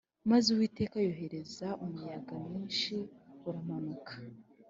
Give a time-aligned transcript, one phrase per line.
[0.29, 2.95] Maze uwiteka yohereza umuyaga mwinshi
[3.47, 4.13] uramanuka